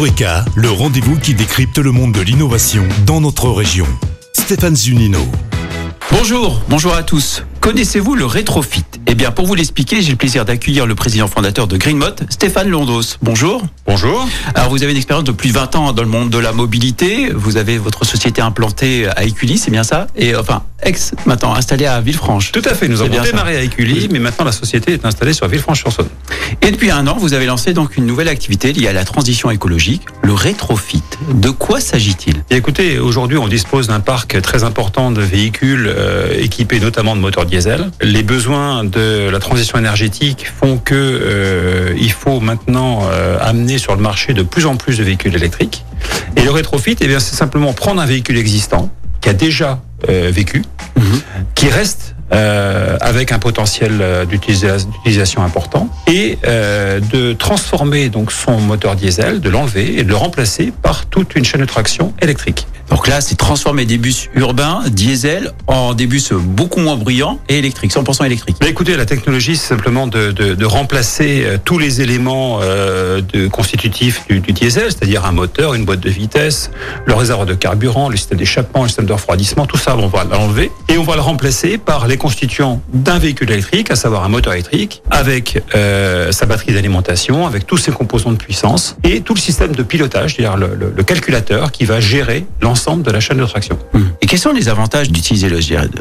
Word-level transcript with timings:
Eureka, 0.00 0.46
le 0.54 0.70
rendez-vous 0.70 1.18
qui 1.18 1.34
décrypte 1.34 1.76
le 1.76 1.92
monde 1.92 2.12
de 2.12 2.22
l'innovation 2.22 2.82
dans 3.04 3.20
notre 3.20 3.50
région. 3.50 3.86
Stéphane 4.32 4.74
Zunino. 4.74 5.18
Bonjour, 6.10 6.62
bonjour 6.70 6.94
à 6.94 7.02
tous. 7.02 7.44
Connaissez-vous 7.60 8.14
le 8.14 8.24
rétrofit? 8.24 8.82
Eh 9.06 9.14
bien, 9.14 9.30
pour 9.30 9.46
vous 9.46 9.54
l'expliquer, 9.54 10.00
j'ai 10.00 10.12
le 10.12 10.16
plaisir 10.16 10.46
d'accueillir 10.46 10.86
le 10.86 10.94
président 10.94 11.28
fondateur 11.28 11.66
de 11.66 11.76
Greenmot, 11.76 12.16
Stéphane 12.30 12.70
Londos. 12.70 13.18
Bonjour. 13.20 13.62
Bonjour. 13.86 14.26
Alors, 14.54 14.70
vous 14.70 14.82
avez 14.82 14.92
une 14.92 14.96
expérience 14.96 15.24
de 15.24 15.32
plus 15.32 15.50
de 15.50 15.54
20 15.54 15.76
ans 15.76 15.92
dans 15.92 16.02
le 16.02 16.08
monde 16.08 16.30
de 16.30 16.38
la 16.38 16.52
mobilité. 16.52 17.30
Vous 17.34 17.58
avez 17.58 17.76
votre 17.76 18.06
société 18.06 18.40
implantée 18.40 19.06
à 19.06 19.24
Écully, 19.24 19.58
c'est 19.58 19.70
bien 19.70 19.84
ça? 19.84 20.06
Et 20.16 20.34
enfin, 20.34 20.62
ex 20.82 21.12
maintenant 21.26 21.54
installée 21.54 21.86
à 21.86 22.00
Villefranche. 22.00 22.52
Tout 22.52 22.62
à 22.64 22.74
fait. 22.74 22.88
Nous 22.88 23.02
avons 23.02 23.14
ça. 23.14 23.22
démarré 23.22 23.56
à 23.56 23.62
Écully, 23.62 24.08
mais 24.10 24.18
maintenant 24.18 24.44
la 24.44 24.52
société 24.52 24.92
est 24.92 25.04
installée 25.04 25.32
sur 25.32 25.48
Villefranche-sur-Saône. 25.48 26.08
Et 26.62 26.70
depuis 26.70 26.90
un 26.90 27.06
an, 27.06 27.16
vous 27.18 27.34
avez 27.34 27.46
lancé 27.46 27.72
donc 27.72 27.96
une 27.96 28.06
nouvelle 28.06 28.28
activité 28.28 28.72
liée 28.72 28.88
à 28.88 28.92
la 28.92 29.04
transition 29.04 29.50
écologique, 29.50 30.02
le 30.22 30.32
rétrofit. 30.32 31.02
De 31.32 31.50
quoi 31.50 31.80
s'agit-il? 31.80 32.42
Écoutez, 32.50 32.98
aujourd'hui, 32.98 33.38
on 33.38 33.48
dispose 33.48 33.88
d'un 33.88 34.00
parc 34.00 34.40
très 34.42 34.64
important 34.64 35.10
de 35.10 35.20
véhicules 35.20 35.86
euh, 35.88 36.32
équipés 36.38 36.80
notamment 36.80 37.16
de 37.16 37.20
moteurs 37.20 37.46
diesel. 37.46 37.90
Les 38.02 38.22
besoins 38.22 38.84
de 38.84 39.28
la 39.30 39.38
transition 39.38 39.78
énergétique 39.78 40.46
font 40.60 40.78
que 40.78 40.94
euh, 40.94 41.94
il 41.98 42.12
faut 42.12 42.40
maintenant 42.40 43.00
euh, 43.10 43.38
amener 43.40 43.78
sur 43.78 43.94
le 43.94 44.02
marché 44.02 44.32
de 44.32 44.42
plus 44.42 44.66
en 44.66 44.76
plus 44.76 44.98
de 44.98 45.04
véhicules 45.04 45.34
électriques. 45.34 45.84
Et 46.36 46.42
le 46.42 46.50
rétrofit, 46.50 46.96
eh 47.00 47.06
bien, 47.06 47.20
c'est 47.20 47.36
simplement 47.36 47.72
prendre 47.72 48.00
un 48.00 48.06
véhicule 48.06 48.38
existant 48.38 48.90
qui 49.20 49.28
a 49.28 49.34
déjà 49.34 49.80
euh, 50.08 50.30
vécu, 50.32 50.62
qui 51.54 51.68
reste 51.68 52.14
euh, 52.32 52.96
avec 53.00 53.32
un 53.32 53.38
potentiel 53.38 53.98
euh, 54.00 54.24
d'utilisa- 54.24 54.84
d'utilisation 54.86 55.42
important 55.42 55.88
et 56.06 56.38
euh, 56.46 57.00
de 57.00 57.32
transformer 57.32 58.08
donc 58.08 58.32
son 58.32 58.58
moteur 58.60 58.96
diesel, 58.96 59.40
de 59.40 59.48
l'enlever 59.50 59.98
et 59.98 60.04
de 60.04 60.08
le 60.08 60.16
remplacer 60.16 60.72
par 60.82 61.06
toute 61.06 61.34
une 61.34 61.44
chaîne 61.44 61.60
de 61.60 61.66
traction 61.66 62.12
électrique. 62.20 62.66
Donc 62.88 63.06
là, 63.06 63.20
c'est 63.20 63.36
transformer 63.36 63.84
des 63.84 63.98
bus 63.98 64.28
urbains 64.34 64.80
diesel 64.88 65.52
en 65.68 65.94
des 65.94 66.08
bus 66.08 66.32
beaucoup 66.32 66.80
moins 66.80 66.96
bruyants 66.96 67.38
et 67.48 67.58
électriques, 67.58 67.92
100% 67.92 68.26
électriques. 68.26 68.56
Mais 68.60 68.68
écoutez, 68.68 68.96
la 68.96 69.06
technologie, 69.06 69.56
c'est 69.56 69.68
simplement 69.68 70.08
de, 70.08 70.32
de, 70.32 70.54
de 70.54 70.64
remplacer 70.66 71.46
tous 71.64 71.78
les 71.78 72.00
éléments 72.00 72.58
euh, 72.62 73.20
de, 73.32 73.46
constitutifs 73.46 74.26
du, 74.28 74.40
du 74.40 74.52
diesel, 74.52 74.86
c'est-à-dire 74.88 75.24
un 75.24 75.30
moteur, 75.30 75.74
une 75.74 75.84
boîte 75.84 76.00
de 76.00 76.10
vitesse, 76.10 76.72
le 77.06 77.14
réservoir 77.14 77.46
de 77.46 77.54
carburant, 77.54 78.08
le 78.08 78.16
système 78.16 78.38
d'échappement, 78.38 78.82
le 78.82 78.88
système 78.88 79.06
de 79.06 79.12
refroidissement, 79.12 79.66
tout 79.66 79.78
ça, 79.78 79.96
on 79.96 80.08
va 80.08 80.24
l'enlever 80.24 80.72
et 80.88 80.98
on 80.98 81.04
va 81.04 81.14
le 81.14 81.20
remplacer 81.22 81.78
par 81.78 82.08
les 82.08 82.16
constituants 82.20 82.80
d'un 82.92 83.18
véhicule 83.18 83.50
électrique, 83.50 83.90
à 83.90 83.96
savoir 83.96 84.22
un 84.24 84.28
moteur 84.28 84.52
électrique, 84.52 85.02
avec 85.10 85.62
euh, 85.74 86.30
sa 86.32 86.46
batterie 86.46 86.72
d'alimentation, 86.74 87.46
avec 87.46 87.66
tous 87.66 87.78
ses 87.78 87.90
composants 87.92 88.30
de 88.32 88.36
puissance 88.36 88.96
et 89.02 89.22
tout 89.22 89.34
le 89.34 89.40
système 89.40 89.72
de 89.74 89.82
pilotage, 89.82 90.36
c'est-à-dire 90.36 90.56
le, 90.56 90.74
le- 90.78 90.92
le 90.94 91.02
calculateur 91.02 91.72
qui 91.72 91.84
va 91.86 91.98
gérer 91.98 92.44
l'ensemble 92.60 93.02
de 93.02 93.10
la 93.10 93.20
chaîne 93.20 93.38
de 93.38 93.44
traction. 93.46 93.78
Et 94.20 94.26
quels 94.26 94.38
sont 94.38 94.52
les 94.52 94.68
avantages 94.68 95.10
d'utiliser 95.10 95.48
le, 95.48 95.58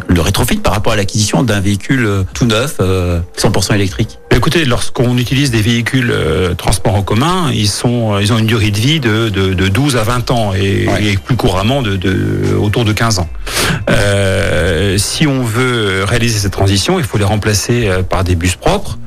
le 0.08 0.22
rétrofit 0.22 0.58
par 0.58 0.74
rapport 0.74 0.94
à 0.94 0.96
l'acquisition 0.98 1.42
d'un 1.44 1.62
véhicule 1.62 2.06
euh, 2.06 2.24
tout 2.34 2.46
neuf, 2.46 2.76
euh, 2.82 3.20
100% 3.38 3.74
électrique? 3.76 4.20
Écoutez, 4.40 4.64
lorsqu'on 4.64 5.18
utilise 5.18 5.52
des 5.52 5.62
véhicules 5.62 6.12
euh, 6.12 6.54
transport 6.54 6.96
en 6.96 7.02
commun, 7.02 7.52
ils 7.54 7.68
sont, 7.68 8.14
euh, 8.14 8.22
ils 8.22 8.32
ont 8.32 8.38
une 8.38 8.46
durée 8.46 8.72
de 8.72 8.78
vie 8.78 9.02
de, 9.02 9.28
de, 9.28 9.54
de 9.54 9.68
12 9.68 9.98
à 9.98 10.04
20 10.04 10.32
ans 10.32 10.54
et, 10.54 10.88
Ouais. 10.88 11.04
et 11.04 11.18
plus 11.18 11.36
couramment 11.36 11.82
de, 11.82 11.98
de 11.98 12.56
autour 12.58 12.86
de 12.86 12.94
15 12.94 13.20
ans. 13.20 13.28
Euh, 13.90 14.98
si 14.98 15.28
on 15.28 15.44
veut 15.44 16.06
réaliser 16.06 16.40
cette 16.40 16.54
transition, 16.54 17.00
il 17.00 17.04
faut 17.04 17.18
les 17.18 17.26
remplacer 17.26 17.90
par 18.10 18.24
des 18.24 18.36
bus 18.36 18.56
propres. 18.56 18.98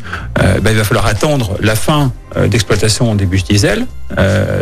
Euh, 0.43 0.61
ben, 0.61 0.73
il 0.73 0.77
va 0.77 0.85
falloir 0.85 1.07
attendre 1.07 1.57
la 1.61 1.77
fin 1.77 2.13
d'exploitation 2.49 3.15
des 3.15 3.25
bus 3.25 3.43
diesel. 3.45 3.87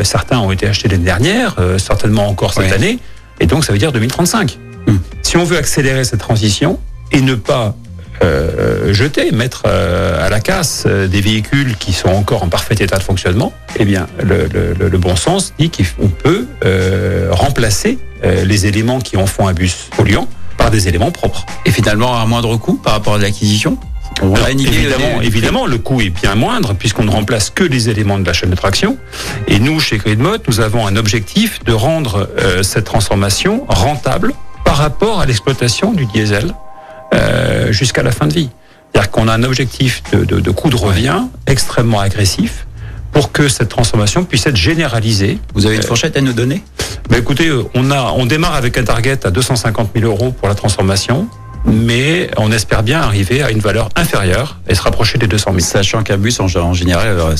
Certains 0.04 0.38
ont 0.38 0.52
été 0.52 0.68
achetés 0.68 0.86
l'année 0.86 1.02
dernière, 1.04 1.56
certainement 1.78 2.28
encore 2.28 2.52
cette 2.54 2.66
Ouais. 2.66 2.72
année, 2.72 2.98
et 3.40 3.46
donc 3.46 3.64
ça 3.64 3.72
veut 3.72 3.78
dire 3.80 3.90
2035. 3.90 4.56
Hmm. 4.86 4.98
Si 5.22 5.36
on 5.36 5.42
veut 5.42 5.58
accélérer 5.58 6.04
cette 6.04 6.20
transition 6.20 6.78
et 7.10 7.22
ne 7.22 7.34
pas 7.34 7.74
euh, 8.22 8.92
jeter, 8.92 9.30
mettre 9.32 9.62
euh, 9.66 10.24
à 10.26 10.28
la 10.28 10.40
casse 10.40 10.84
euh, 10.86 11.06
des 11.08 11.20
véhicules 11.20 11.76
qui 11.76 11.92
sont 11.92 12.08
encore 12.08 12.42
en 12.42 12.48
parfait 12.48 12.74
état 12.78 12.98
de 12.98 13.02
fonctionnement, 13.02 13.52
eh 13.78 13.84
bien, 13.84 14.06
le, 14.22 14.46
le- 14.52 14.88
le- 14.88 14.98
bon 14.98 15.16
sens 15.16 15.54
dit 15.58 15.70
qu'on 15.70 16.08
peut 16.08 16.46
euh, 16.64 17.28
remplacer 17.30 17.98
euh, 18.24 18.44
les 18.44 18.66
éléments 18.66 19.00
qui 19.00 19.16
en 19.16 19.26
font 19.26 19.46
un 19.48 19.52
bus 19.54 19.88
polluant 19.96 20.28
par 20.58 20.70
des 20.70 20.88
éléments 20.88 21.10
propres. 21.10 21.46
Et 21.64 21.70
finalement, 21.70 22.14
à 22.14 22.20
un 22.20 22.26
moindre 22.26 22.56
coût 22.56 22.74
par 22.74 22.92
rapport 22.92 23.14
à 23.14 23.18
l'acquisition? 23.18 23.78
On 24.22 24.34
Alors, 24.34 24.48
évidemment, 24.48 25.20
évidemment, 25.22 25.66
le 25.66 25.78
coût 25.78 26.00
est 26.02 26.10
bien 26.10 26.34
moindre 26.34 26.74
puisqu'on 26.74 27.04
ne 27.04 27.10
remplace 27.10 27.48
que 27.48 27.64
les 27.64 27.88
éléments 27.88 28.18
de 28.18 28.26
la 28.26 28.34
chaîne 28.34 28.50
de 28.50 28.56
traction. 28.56 28.98
Et 29.48 29.58
nous, 29.60 29.80
chez 29.80 29.96
Gridmod, 29.96 30.42
nous 30.48 30.60
avons 30.60 30.86
un 30.86 30.96
objectif 30.96 31.64
de 31.64 31.72
rendre 31.72 32.28
euh, 32.38 32.62
cette 32.62 32.84
transformation 32.84 33.64
rentable 33.68 34.34
par 34.64 34.76
rapport 34.76 35.20
à 35.20 35.26
l'exploitation 35.26 35.92
du 35.92 36.04
diesel 36.06 36.52
euh, 37.14 37.72
jusqu'à 37.72 38.02
la 38.02 38.12
fin 38.12 38.26
de 38.26 38.34
vie. 38.34 38.50
C'est-à-dire 38.92 39.10
qu'on 39.10 39.28
a 39.28 39.34
un 39.34 39.42
objectif 39.42 40.02
de, 40.12 40.24
de, 40.24 40.40
de 40.40 40.50
coût 40.50 40.70
de 40.70 40.76
revient 40.76 41.22
extrêmement 41.46 42.00
agressif 42.00 42.66
pour 43.12 43.32
que 43.32 43.48
cette 43.48 43.68
transformation 43.68 44.24
puisse 44.24 44.46
être 44.46 44.56
généralisée. 44.56 45.38
Vous 45.54 45.66
avez 45.66 45.76
une 45.76 45.82
fourchette 45.82 46.16
à 46.16 46.20
nous 46.20 46.32
donner? 46.32 46.62
Ben 47.08 47.18
écoutez, 47.18 47.48
euh, 47.48 47.64
on, 47.74 47.90
a, 47.90 48.12
on 48.16 48.26
démarre 48.26 48.54
avec 48.54 48.78
un 48.78 48.84
target 48.84 49.26
à 49.26 49.30
250 49.30 49.90
000 49.94 50.06
euros 50.06 50.32
pour 50.32 50.48
la 50.48 50.54
transformation, 50.54 51.26
mais 51.64 52.30
on 52.36 52.52
espère 52.52 52.82
bien 52.82 53.00
arriver 53.00 53.42
à 53.42 53.50
une 53.50 53.58
valeur 53.58 53.88
inférieure 53.96 54.60
et 54.68 54.74
se 54.74 54.82
rapprocher 54.82 55.18
des 55.18 55.26
200 55.26 55.50
000. 55.50 55.60
Sachant 55.60 56.02
qu'un 56.02 56.18
bus, 56.18 56.40
en, 56.40 56.72
général, 56.72 57.08
euh, 57.18 57.34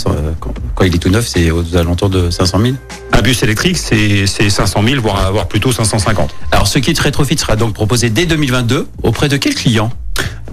quand, 0.81 0.87
il 0.87 0.95
est 0.95 0.99
tout 0.99 1.11
neuf, 1.11 1.27
c'est 1.29 1.51
aux 1.51 1.77
alentours 1.77 2.09
de 2.09 2.31
500 2.31 2.59
000. 2.59 2.75
Un 3.13 3.21
bus 3.21 3.43
électrique, 3.43 3.77
c'est 3.77 4.27
c'est 4.27 4.49
500 4.49 4.83
000, 4.83 5.03
voire, 5.03 5.31
voire 5.31 5.47
plutôt 5.47 5.73
550. 5.73 6.35
Alors, 6.53 6.67
ce 6.67 6.79
kit 6.79 6.95
rétrofit 6.99 7.37
sera 7.37 7.55
donc 7.55 7.75
proposé 7.75 8.09
dès 8.09 8.25
2022 8.25 8.89
auprès 9.03 9.29
de 9.29 9.37
quels 9.37 9.55
clients? 9.55 9.91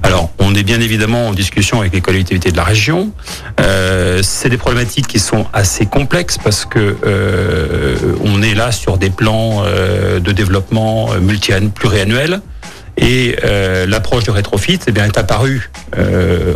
Alors, 0.04 0.30
on 0.40 0.54
est 0.54 0.64
bien 0.64 0.82
évidemment 0.82 1.30
en 1.30 1.34
discussion 1.34 1.80
avec 1.80 1.94
les 1.94 2.02
collectivités 2.02 2.52
de 2.52 2.58
la 2.58 2.66
région. 2.66 3.12
Euh, 3.62 4.20
c'est 4.22 4.50
des 4.50 4.58
problématiques 4.58 5.08
qui 5.08 5.20
sont 5.20 5.46
assez 5.54 5.86
complexes 5.86 6.38
parce 6.38 6.66
que 6.66 6.98
euh, 7.06 7.96
on 8.26 8.42
est 8.42 8.54
là 8.54 8.74
sur 8.74 8.98
des 8.98 9.10
plans 9.10 9.64
euh, 9.66 10.20
de 10.20 10.32
développement 10.34 11.12
multi 11.22 11.54
pluriannuels. 11.74 12.42
Et 13.00 13.36
l'approche 13.88 14.24
du 14.24 14.32
rétrofit 14.32 14.80
eh 14.88 14.92
bien, 14.92 15.06
est 15.06 15.20
apparue 15.20 15.70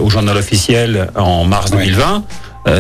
au 0.02 0.10
journal 0.10 0.36
officiel 0.36 1.12
en 1.16 1.46
mars 1.46 1.70
Oui. 1.72 1.86
2020. 1.86 2.16
Euh, 2.16 2.20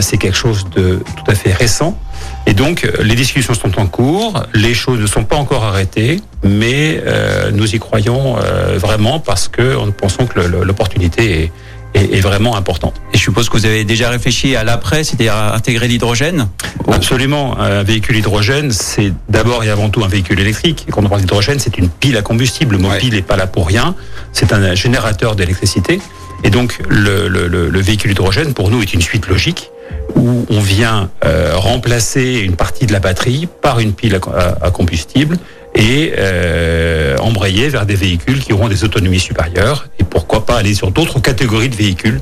c'est 0.01 0.17
quelque 0.17 0.37
chose 0.37 0.65
de 0.75 1.01
tout 1.17 1.31
à 1.31 1.35
fait 1.35 1.53
récent. 1.53 1.97
Et 2.45 2.53
donc, 2.53 2.85
euh, 2.85 3.03
les 3.03 3.15
discussions 3.15 3.53
sont 3.53 3.79
en 3.79 3.87
cours, 3.87 4.43
les 4.53 4.73
choses 4.73 4.99
ne 4.99 5.07
sont 5.07 5.23
pas 5.23 5.35
encore 5.35 5.63
arrêtées, 5.63 6.21
mais 6.43 7.01
euh, 7.05 7.51
nous 7.51 7.75
y 7.75 7.79
croyons 7.79 8.37
euh, 8.37 8.77
vraiment 8.77 9.19
parce 9.19 9.47
que 9.47 9.61
nous 9.85 9.91
pensons 9.91 10.25
que 10.27 10.39
l'opportunité 10.39 11.51
est, 11.95 11.99
est- 11.99 12.13
est 12.17 12.21
vraiment 12.21 12.55
importante. 12.55 12.95
Et 13.13 13.17
je 13.17 13.21
suppose 13.23 13.49
que 13.49 13.57
vous 13.57 13.65
avez 13.65 13.83
déjà 13.83 14.09
réfléchi 14.09 14.55
à 14.55 14.63
l'après, 14.63 15.03
c'est-à-dire 15.03 15.35
à 15.35 15.55
intégrer 15.55 15.87
l'hydrogène? 15.87 16.47
Absolument, 16.91 17.59
un 17.59 17.83
véhicule 17.83 18.17
hydrogène, 18.17 18.71
c'est 18.71 19.13
d'abord 19.29 19.63
et 19.63 19.69
avant 19.69 19.89
tout 19.89 20.03
un 20.03 20.07
véhicule 20.07 20.39
électrique. 20.39 20.85
Et 20.87 20.91
quand 20.91 21.03
on 21.03 21.09
parle 21.09 21.21
d'hydrogène, 21.21 21.59
c'est 21.59 21.77
une 21.77 21.89
pile 21.89 22.17
à 22.17 22.21
combustible. 22.21 22.75
Le 22.75 22.81
mot 22.81 22.89
Ouais. 22.89 22.97
pile 22.99 23.13
n'est 23.15 23.21
pas 23.21 23.35
là 23.37 23.47
pour 23.47 23.67
rien, 23.67 23.95
c'est 24.31 24.53
un 24.53 24.73
générateur 24.75 25.35
d'électricité. 25.35 25.99
Et 26.43 26.49
donc, 26.49 26.79
le, 26.89 27.27
le- 27.27 27.47
le- 27.47 27.69
le 27.69 27.79
véhicule 27.81 28.11
hydrogène, 28.11 28.53
pour 28.53 28.69
nous, 28.71 28.81
est 28.81 28.93
une 28.93 29.01
suite 29.01 29.27
logique 29.27 29.69
où 30.15 30.45
on 30.49 30.59
vient 30.59 31.09
euh, 31.25 31.51
remplacer 31.55 32.39
une 32.43 32.55
partie 32.55 32.85
de 32.85 32.93
la 32.93 32.99
batterie 32.99 33.47
par 33.61 33.79
une 33.79 33.93
pile 33.93 34.15
à, 34.15 34.19
à- 34.37 34.65
à 34.67 34.71
combustible 34.71 35.37
et 35.75 36.13
euh, 36.17 37.17
embrayer 37.19 37.69
vers 37.69 37.85
des 37.85 37.95
véhicules 37.95 38.39
qui 38.39 38.51
auront 38.53 38.67
des 38.67 38.83
autonomies 38.83 39.19
supérieures 39.19 39.87
et 39.99 40.03
pourquoi 40.03 40.45
pas 40.45 40.57
aller 40.57 40.73
sur 40.73 40.91
d'autres 40.91 41.19
catégories 41.21 41.69
de 41.69 41.75
véhicules 41.75 42.19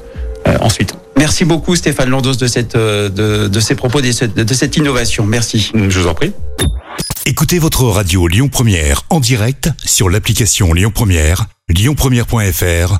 euh, 0.47 0.57
ensuite. 0.62 0.94
Merci 1.18 1.46
beaucoup 1.46 1.75
Stéphane 1.75 2.09
Landos 2.09 2.36
de, 2.36 2.47
cette, 2.47 2.75
euh, 2.75 3.09
de, 3.09 3.47
de 3.47 3.59
ces 3.59 3.75
propos, 3.75 4.01
de 4.01 4.12
cette, 4.12 4.36
de 4.36 4.53
cette 4.53 4.78
innovation. 4.78 5.25
Merci. 5.25 5.72
Je 5.74 6.00
vous 6.00 6.07
en 6.07 6.13
prie. 6.13 6.31
Écoutez 7.25 7.60
votre 7.60 7.83
radio 7.86 8.27
Lyon 8.27 8.50
Première 8.50 9.04
en 9.10 9.19
direct 9.19 9.69
sur 9.83 10.10
l'application 10.10 10.74
Lyon 10.74 10.92
Première, 10.94 11.45
lyonpremière.fr 11.69 13.00